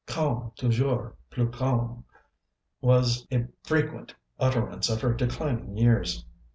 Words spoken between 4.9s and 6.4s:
her declining years.